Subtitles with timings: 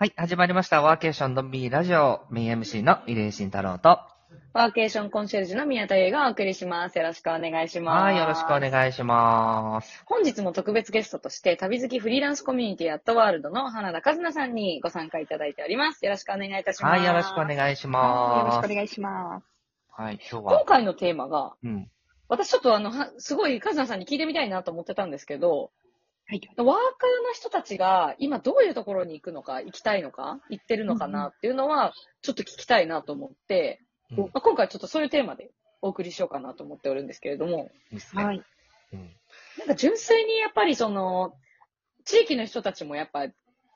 [0.00, 0.80] はい、始まりました。
[0.80, 3.98] ワーケーションのビーラジオ、メイン MC の入江慎太郎と。
[4.52, 6.96] ワーケーションコンシェルジュの宮田優がお送りします。
[6.98, 8.02] よろしくお願いします。
[8.04, 10.04] はい、よろしくお願いします。
[10.06, 16.04] 本日も特別ゲストとして、旅好きフリーランスコミュニティアットワールドの花田和奈さんにご参加いただいております。
[16.04, 16.98] よろしくお願いいたします。
[17.00, 18.68] はい、よろしくお願いしはいよろします。
[18.68, 19.46] くお願いします。
[19.90, 21.90] はい、今日今は、回のテーマが、うん。
[22.28, 25.72] 私ちょっとあの、はすごい和奈さんに聞いてみたいなと思ってたんですけど、
[26.30, 26.42] はい。
[26.56, 33.80] ワーカーの人たちが今どういうところに行くのか、行きたいのか、行ってるのかなっていうのは、ちょっと聞きたいなと思って、
[34.10, 38.24] うんまあ、今回ちょっとそういうテーマでお送りしようかなと思っておるんですけれども、いいですね。
[38.24, 38.42] はい。
[38.92, 39.00] うん。
[39.58, 41.34] なんか純粋にやっぱりその、
[42.04, 43.26] 地域の人たちもやっぱ、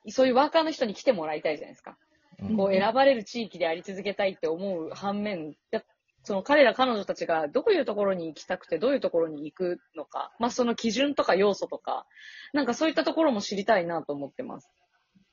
[0.09, 1.97] そういうワーカーの人に来てもらいたいじゃないですか。
[2.39, 5.81] うんこう選ばれる地域であり続けたいって思う反面、や
[6.23, 12.05] その彼ら彼女たちがどういうところに行きたくてどういうところに行くのか、まあその基準とか要素とか、
[12.53, 14.69] なんかそういったところも知りたいなと思ってます。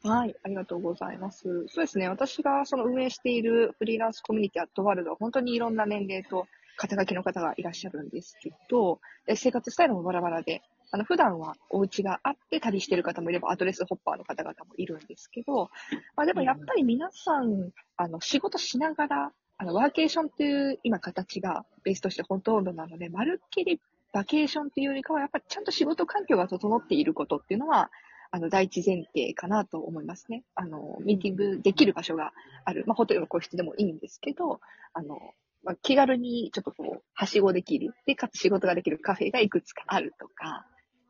[0.02, 0.34] はい。
[0.42, 1.66] ありがとうございます。
[1.68, 2.08] そうですね。
[2.08, 6.46] 私がその運営しているフリーランスコミュニティアットワールドは本当にいろんな年齢と
[6.76, 9.00] 肩書きの方がいらっしゃるんですけど、
[9.36, 15.68] 生活スタイルもバラバラで、あの、普段はお家があって旅してる方もいれば、アドレスホッパーの方々もいるんですけど、
[16.16, 23.78] まあでもやっぱり皆さん、あの、仕事しながら、あの、ワーケーションっていう今形がベースとしてほとんどなので、まるっきり
[24.10, 27.90] バケーションっていうよりかは、やっぱりちゃんと仕事環境が整っていることっていうのは、
[28.30, 30.44] あの、第一前提かなと思いますね。
[30.54, 32.32] あの、ミーティングできる場所が
[32.64, 32.84] ある。
[32.86, 34.60] まあ、ホテルの個室でもいいんですけど、
[34.94, 35.18] あの、
[35.62, 37.92] まあ、気軽にちょっとこう、はしごできる。
[38.06, 40.64] で、かつ仕事ができるカフェがいくつかあるとか、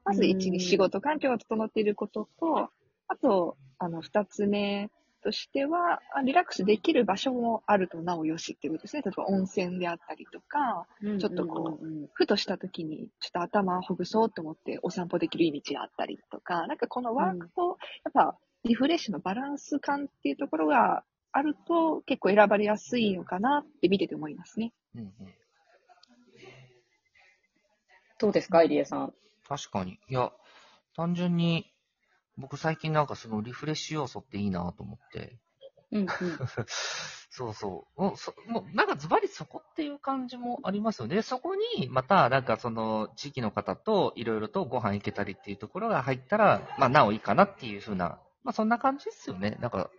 [0.05, 2.71] まず一うんに仕事環境が整っていることと、
[3.07, 4.91] あと、あの、二つ目
[5.21, 9.03] としては、あリラックスできる場所もあるとなおよしっていうことですね。
[9.03, 10.87] 例えば温泉であったりとか、
[11.19, 24.73] ちょっとこううんふとした時に、ちょっと頭をほぐそうと思ってお散歩できる意味があったりとか、なんかこのワークと、やっぱリフレッシュのバランス感っていうところがあると結構選ばれやすいのかなって見てて思いますね。
[24.95, 25.13] うんうん。
[28.19, 29.15] どうですか、入江さん。
[29.49, 29.99] 確かに。
[30.09, 30.31] いや、
[30.95, 31.73] 単純に、
[32.41, 35.39] 僕最近なんかそのリフレッシュ要素っていいなと思って。
[35.93, 36.09] うんうん。
[37.33, 38.03] そうそう。
[38.03, 41.23] もう、そもうなんかズバリそこっていう感じもありますよね。
[41.23, 49.59] そこに、また、なんかその、地域の方といろいろとご飯行けたりっていうところが入ったら、まあ、なおいいかなっていうふうな、まあ、そんな感じですよね。
[49.61, 49.91] なんか、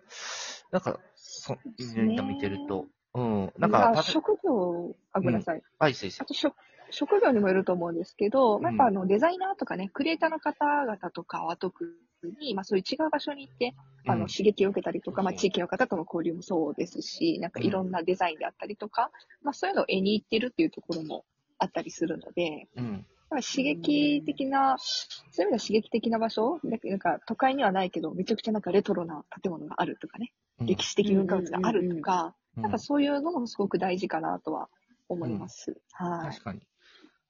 [0.71, 2.85] なんか、そ、すね見てると。
[3.13, 3.53] うん。
[3.57, 5.61] なんか、職業、あ、ごめんなさい。
[5.79, 6.55] あ、いいですいいですあと職、
[6.89, 11.97] 職業にもよると思うんですけど、まあ、やっぱうんあのデザイナーとかね、クリエイターの方々とかは特
[12.27, 13.75] に、まあそういう違う場所に行って、
[14.07, 19.11] あの、うん刺激を受けたりとか、まあ地域の方との交流もそうですし、なんかいろんなデザインであったりとか、
[19.43, 21.25] まあそういうのを絵に行ってるっていうところも
[21.57, 23.05] あったりするので、うん。
[23.39, 34.67] 刺激的な、そういう意味では刺激的な場所なんかなんか都会にはないけど、めちゃくちゃなんかレトロな建物があるとかね、うん歴史的文化物があるとか、うんなんかそういうのもすごく大事かなとは
[35.07, 35.77] 思います。
[35.93, 36.31] はい。
[36.31, 36.59] 確かに。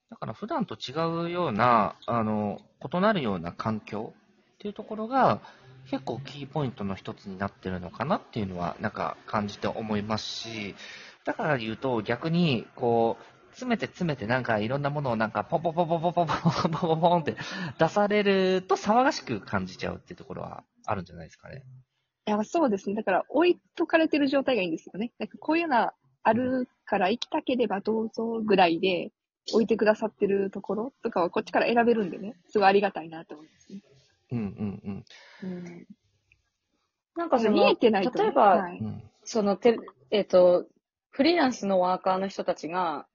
[0.09, 0.93] だから普段と違
[1.27, 4.13] うような、あの、異なるような環境
[4.61, 5.41] っていうところが、
[5.89, 10.75] 結構キーポイントの一つになってるのかなっていうのは、なんか感じて思いますし、
[11.25, 13.23] だから言うと逆に、こう、
[13.53, 17.35] 詰めて詰めてなんかいろんなものをなんかポンポンポンポンポンポンポンポンポンポンって
[17.79, 21.63] 出されると騒がしく感じちゃうっていうところはあるんじゃないですかね。
[22.27, 22.95] いや、そうですね。
[22.95, 25.11] だから、置いとかれてる状態がいいんですよね。
[25.17, 25.91] なんかこういうの
[26.23, 29.11] あるから行きたければどうぞぐらいで
[29.51, 33.81] 置いてくださってるところとかはこっちから選べるんでね、すごいありがたいなと思いますね。
[34.31, 35.05] うんうん
[35.43, 35.87] うん。
[37.15, 38.87] なんかその、見えてない例えば、はいうん。
[38.87, 39.03] うん。
[39.23, 39.77] そのて、
[40.09, 40.65] えっ、と、
[41.11, 43.05] フリーランスのワーカーの人たちが、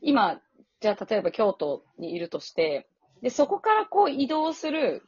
[0.00, 0.40] 今、
[0.80, 2.88] じゃあ例えば京都にいるとして、
[3.22, 5.02] で、そこからこう移動する、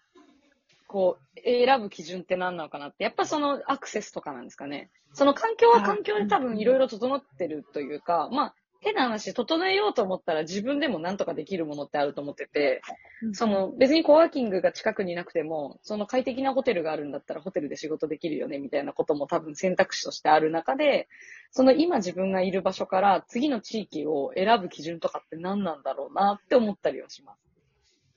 [0.87, 4.91] こう、選ぶ基準って何なのかなって、やっぱそのアクセスとかなんですかね。
[5.13, 8.55] その環境は環境で多分いろいろ整ってるというか、まあ、
[8.87, 12.83] 変な話、整えようと思ったら自分でも何とかできるものってあると思ってて、
[13.33, 21.09] その別にコワーキングが近くになくても、その快適なホテルがあるんだったらホテルで仕事できるよねみたいなことも多分選択肢としてある中で、
[21.51, 27.47] その今自分がいる場所から次の地域を選ぶ基準とかって何なんだろうなって思ったりはします。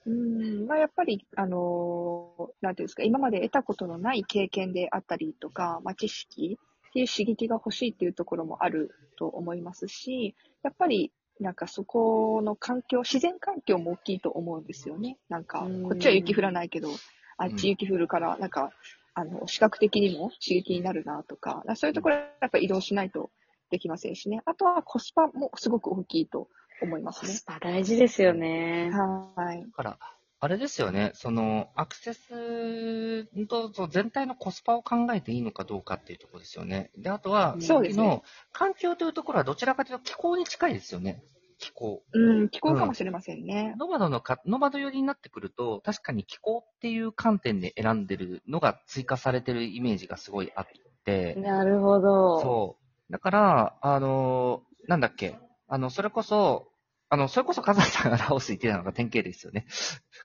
[0.06, 6.58] うん、まあ、やっぱり、あのーなんていうんですか、今まで得たことのない経験であったりとか、まあ、知識
[6.90, 15.16] っていう刺激が欲しいっていうところもあると思いますし、やっぱり、なんかそこの環境、自然環境も大きいと思うんですよね。
[15.28, 16.90] なんかうん、こっちは雪降らないけど、
[17.38, 18.72] あっち雪降るから、なんか、
[19.14, 23.30] あの、視覚的にも刺激になるなとか、そういうところはやっぱ移動しないと
[23.70, 24.42] できませんしね。
[24.44, 26.48] あとはコスパもすごく大きいと
[26.82, 27.30] 思いますね。
[27.30, 28.90] コスパ大事ですよね。
[28.92, 29.62] はい。
[29.62, 29.98] だから、
[30.42, 36.90] あれですよね、その、アクセスと全体のコスパを考えていいのかどうかっていうところですよね。
[36.96, 38.22] で、あとは、そうですねの
[38.52, 41.22] 環境というところはどちらかというと気候に近いですよね。
[41.58, 42.02] 気候。
[42.14, 43.74] うん、気候かもしれませんね。
[43.78, 50.66] ノマドのか、ノマド寄りになってくると、確かに気候っていう観点で選んでるのが追加されてるイメージがすごいあっ
[51.04, 52.40] て、なるほど。
[52.40, 52.76] そ
[53.10, 53.12] う。
[53.12, 55.38] だから、あのーなんだっけ、
[55.68, 56.72] あの、それこそ、
[57.12, 59.66] あの、それこそカザさんがラオス行ってたのが典型ですよね。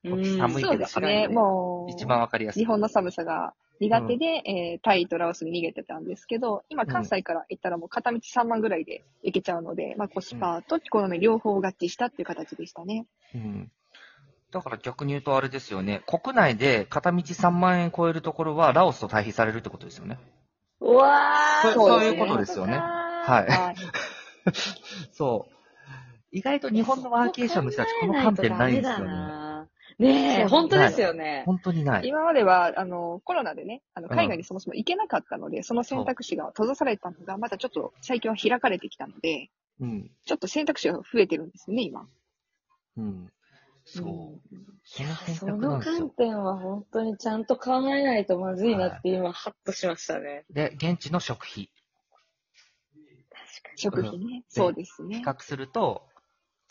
[0.04, 1.28] うん寒いそうですね。
[1.28, 2.62] もう、一番わかりやすい。
[2.62, 13.08] 日本の寒さが苦手で、えータイとラオスに逃げてたんですけど、今関西から行ったらもう片道3万ぐらいで行けちゃうので、まあコスパと気候の面両方合致したっていう形でしたね。
[13.34, 13.72] うん。
[14.52, 16.04] だから逆に言うとあれですよね。
[16.06, 20.20] 国内で片道3万円超えるところはラオスと対比されるってことですよね。
[20.82, 22.80] うわー、そうそういうことですよねは
[23.28, 23.48] はい。
[23.50, 23.76] はい。
[25.12, 25.55] そう。
[26.36, 29.16] 意外と日本のワーケーションの人たちこの観点ないんですよね。
[29.98, 31.44] ねえ、そう本当ですよね。
[31.46, 32.08] 本当にない。
[32.10, 39.50] 今までは、あの、コロナでね、あの、うん海外にそもそも行けなかったので、その選択肢が閉ざされたのが、またちょっと最近は開かれてきたので、
[39.80, 40.12] うん。
[40.26, 42.06] ちょっと選択肢が増えてるんですよね、今。
[42.98, 43.32] うん。
[43.86, 44.04] そう。
[44.84, 46.00] その選そのですよ。
[46.00, 50.44] 観点は本当にちゃんと考えないとまずいなって今、ハッとしましたね。
[50.50, 51.72] で、現地の食費。
[53.78, 54.44] 食費ね。
[54.50, 55.24] そうですね比。
[55.24, 56.08] 較すると、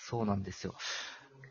[0.04, 0.74] そうなんですよ。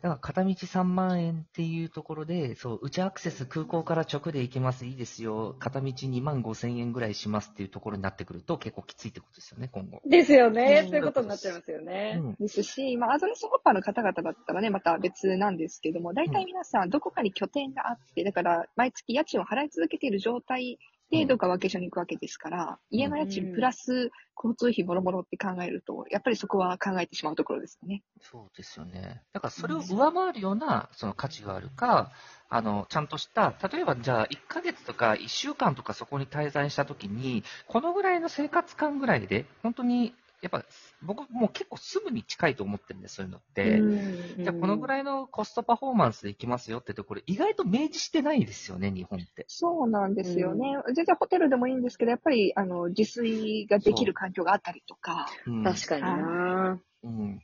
[0.04, 5.56] だから片道3万円っていうところで、そう、うちアクセス空港から直で行けます、いいですよ。
[5.58, 10.02] 片道2万5千円ぐらいしますっていうところになってくると結構きついってことですよね、今後。
[10.04, 10.82] ですよね。
[10.84, 12.20] うんそういうことになっちゃいますよね。
[12.22, 12.34] うん。
[12.34, 20.78] ですし、まあ、アドレスホッパーの方々だったらね、また別なんですけども、大体皆さんどこかに拠点があって、だから毎月家賃を払い続けている状態
[21.10, 28.02] で、どっかワーケーションに行くわけですから、家の家賃プラス交通費もろもろって考えると、やっぱりそこは考えてしまうところですよね。
[28.20, 29.22] そうですよね。
[29.32, 32.10] だからそれを上回るような、その価値があるか、
[32.48, 40.62] あの、ちゃんとした、例えばじゃあ1ヶ月とか1週間とかそこに滞在したときに、このぐらいの生活感ぐらいで、本当に、やっぱ
[41.02, 43.80] 僕もう結構すぐに近いと思ってるんです、そういうのって。
[44.42, 44.88] じゃあこのぐい。
[44.88, 49.46] らいのコストパフォーマンスでいきますよってところ、意外と明示してないですよね、日本って。
[49.48, 50.76] そうなんですよね。
[50.94, 57.40] 全然ホテルでもいいんですけど、やっぱり、あの、自炊ができる環境があったりとか、うん、確かになうん。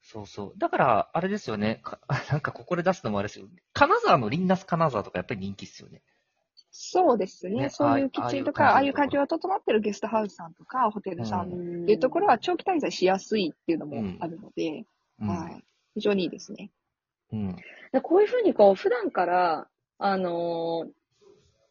[0.00, 0.58] そうそう。
[0.58, 1.80] だから、あれですよね。
[1.82, 2.00] か
[2.32, 3.46] なんかここで出すのもあれですよ。
[3.74, 6.02] 金沢のリンナス金沢とかやっぱり人気ですよね。
[6.80, 7.62] そうですね。
[7.62, 14.84] ねそういうキッチンとか、ああいう環境が整ってるゲストハウスさんとか、ホテルさんっっていうところは長期滞在しやすいっていうのもあるので、
[15.20, 15.28] うん。
[15.28, 15.64] はい。
[15.94, 16.70] 非常にいいですね。
[17.32, 17.56] うん。
[17.90, 20.90] でこういうふうにこう、普段から、あのー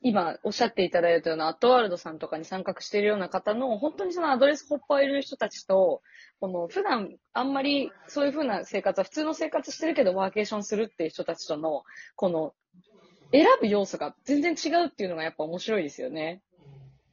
[0.01, 6.01] 今おっしゃっていただいたようなアットワールドさんとかに参画しているような方の、本当にそのアドレスホッパーいる人たちと、
[6.39, 11.83] この普段あんまりそういうふうな生活は普通の生活してるけどワーケーションするっていう人たちとの、
[12.15, 12.53] この
[13.31, 16.41] 選ぶ要素が全然違うっていうのがやっぱ面白いですよね。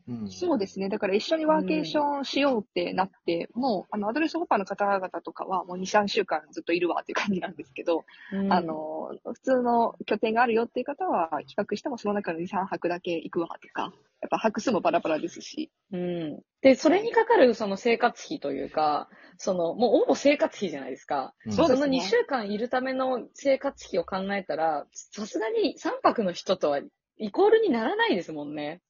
[0.08, 0.30] うん。
[0.30, 0.88] そうですね。
[0.88, 8.04] だから一緒にワーケーションしようってなって、もう、あの、アドレスホッパーの方々とかはもう2、3週間ずっといるわっていう感じなんですけど、
[8.50, 8.93] あ、の、
[9.24, 13.92] 普通の拠点があるよっていう方は、企画してもその中の2、3泊だけ行くわとか、
[14.22, 16.40] やっぱ泊数もバラバラですし、うん。
[16.62, 21.34] で、それにかかるその生活費というか、その、もうほぼ生活費じゃないですか。
[21.46, 26.80] うんそうですねその2週間いるための生活費を考えたら、さすがに3泊の人とは
[27.18, 28.80] イコールにならないですもんね。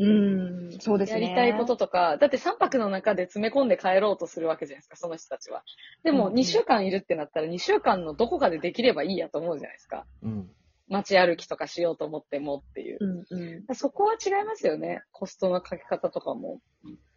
[0.00, 1.20] うーん、そうですね。
[1.20, 5.62] やりたいこととか、だって3泊の中で詰め込んで帰ろうとするわけじゃないですか、その人たちは。
[6.04, 10.06] でもうん2週間いるってなったら2週間のどこかでできればいいやと思うじゃないですか。
[10.22, 10.50] うん。
[10.88, 12.98] 街歩きとかしようと思ってもっていう。
[13.00, 13.74] うんうん。
[13.74, 15.02] そこは違いますよね。
[15.12, 16.60] コストのかけ方とかも。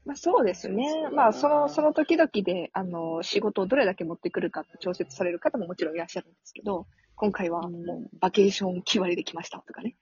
[0.06, 1.10] まあそうですね。
[1.12, 6.86] まあその、その時々で、あの、仕事をどれだけ持ってくるかって調節される方ももちろんいらっしゃるんですけど、
[7.16, 9.96] 今回はもうバケーション決まりで来ましたとかね。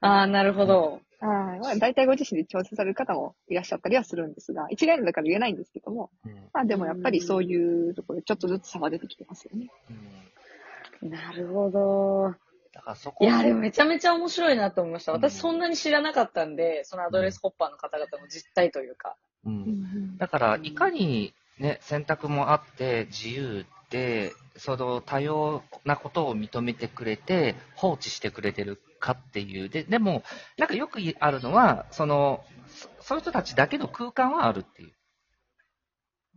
[0.00, 1.00] ああ、なるほど。
[1.20, 1.60] はい。
[1.60, 6.34] まあ大体ご自身で調整される方もいらっしゃったりはするんですが、一概にだから言えないんですけども、うん。
[6.52, 9.68] まあでもやっぱりそういうところでちょっとずつ差が出てきてますよね。
[11.02, 11.10] うん。
[11.10, 12.34] なるほど。
[12.72, 15.12] だからそこいや、でもめちゃめちゃ面白いなと思いました。
[15.12, 19.16] うん私そんなに知らなかったんで、そのアドレスホッパーの方々の実態というか。
[19.44, 19.50] う。
[19.50, 29.68] うんんだから、いかにね、選択もあって、自由で、その多様なことを認めてくれて、放置してくれてるかっていう。
[29.68, 30.22] で、でも、
[30.58, 34.92] なんかよくあるのは、その、そそういう人たちだけの空間はあるっていう、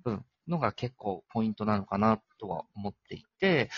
[0.05, 3.69] うん、のが結構ポイントなのかなとは思っていて、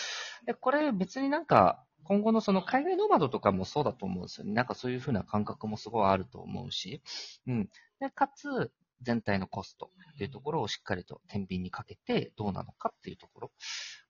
[0.46, 4.52] で、これ別になんか、今後のその海外ノマドとかもそうだと思うんですよね。
[4.52, 7.00] なんかそういうふうな感覚もすごいあると思うし。
[7.46, 7.70] うん。
[8.00, 8.72] で、かつ、
[9.02, 13.52] 全体のコストっていうところをしっかりと天秤にかけてどうなのかっていうところ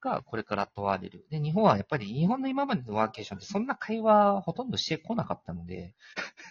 [0.01, 1.27] がこれから問われる。
[1.31, 5.95] で、日本はやっぱり日本の今までのワーケーションってそんな会話ほとんどしてこなかったので、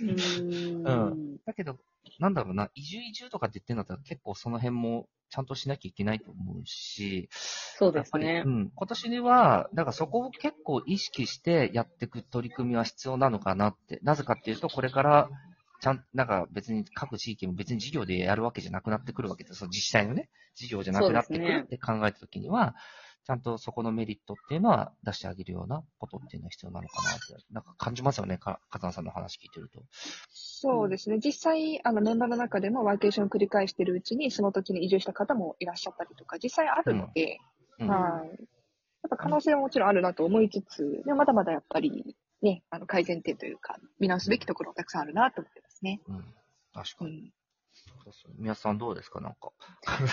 [0.01, 1.37] うーん。
[1.45, 1.77] だけど、
[2.19, 8.43] なんだろうな、移住移住とかって言ってんだったら結構その辺もちゃんとしなきゃいけないと思うし、そうですね。
[8.45, 8.71] うん。
[8.75, 13.99] 今年は、だからそこを結構意識してやっていく取り組みは必要なのかなって。
[14.03, 15.29] なぜかっていうと、これから、
[15.81, 19.59] ちゃん、なんか別に各地域も別に事業でやるわけじゃなくなってくるわけです。
[19.59, 22.75] その自治体のね、事業じゃなくなってくるって考えたときには、
[23.25, 29.81] ちゃんとそこのメリットっていうのは出してあげるようなことっていうのは必要なのかなって、なんか感じますよね、か、かざさんの話聞いてると。
[30.29, 31.17] そうですね。
[31.23, 37.39] 実際、あの、メンバーの中でもワーケーションを繰り返しているうちに、その土地に移住した方もいらっしゃったりとか、実際あるので、
[37.79, 37.87] うん。
[37.87, 38.29] はい。
[38.29, 38.37] やっ
[39.09, 46.01] ぱ可能性はもちろんあるなと思いつつ、でもまだまだやっぱり、ね、あの、改善点というか、見直すべきところたくさんあるなと思ってますね。
[46.07, 46.25] うん。
[46.73, 47.11] 確かに。
[47.11, 47.33] うん。
[48.37, 49.21] 宮さんどうですか？
[49.21, 49.51] なんか。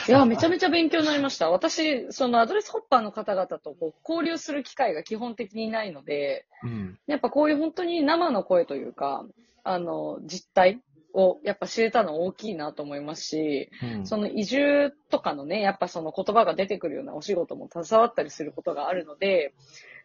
[0.09, 1.51] いや、めちゃめちゃ勉強になりました。
[1.51, 6.99] 私、そのアドレスホッパーの方々とこう交流する機会が基本的にないので、うん。
[7.07, 9.25] やっぱこういう本当に生の声というか、
[9.65, 10.81] あの、実態
[11.19, 14.07] をやっぱ知れたの大きいなと思いますし、うん。
[14.07, 19.53] その移住とかのね、やっぱその言葉が出てくるようなお仕事も携わったりすることがあるので、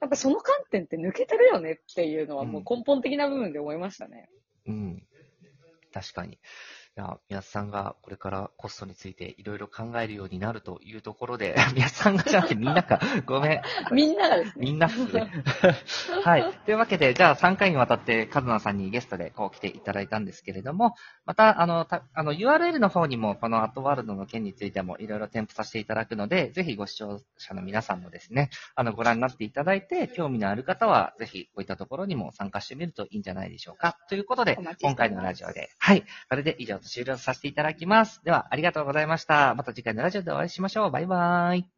[0.01, 4.27] やっぱその観点って抜けてるよねっていうのはもう根本的な部分で思いましたね。
[4.65, 5.03] うん。
[5.93, 6.39] 確かに。
[6.95, 13.61] いや、宮津さんがこれからコストについていろいろ考えるようになるというところで、 宮津さんがじゃなくてみんなか、 ごめん。
[13.91, 14.65] みんながですね。
[14.65, 15.27] みんなっすね。
[16.23, 16.53] はい。
[16.65, 20.93] というわけで、じゃあ3回にわたってカズナさんにゲストでこう来ていただいたんですけれども、
[21.25, 33.97] また、あの、たあの URL の方にもこのアットワールドの件についてもいろいろ添付させていただくので、ぜひご視聴者の皆さんもですね、あの、ご覧になっていただいて、興味のある方は、ぜひこういったところにも参加してみるといいんじゃないでしょうか。
[34.09, 36.03] ということで今回のラジオで、はい。
[36.29, 38.21] これで以上終了させていただきます。
[38.23, 39.55] では、ありがとうございました。
[39.55, 40.91] また次回のラジオでお会いしましょう。
[40.91, 41.72] バイバーイ。